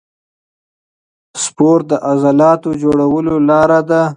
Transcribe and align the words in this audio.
سپورت 1.43 1.83
د 1.91 1.93
عضلاتو 2.09 2.69
جوړولو 2.81 3.35
لاره 3.49 3.79
ده. 3.89 4.01